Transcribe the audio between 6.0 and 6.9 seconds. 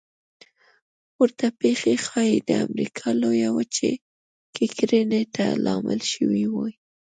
شوې وي